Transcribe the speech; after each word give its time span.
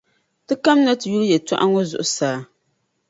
Ti 0.45 0.53
kamina 0.63 0.93
ti 0.99 1.05
yuli 1.11 1.25
yɛltɔɣa 1.31 1.65
ŋɔ 1.71 1.81
zuɣusaa. 1.89 2.39